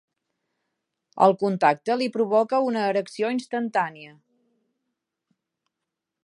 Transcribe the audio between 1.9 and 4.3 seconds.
li provoca una erecció instantània.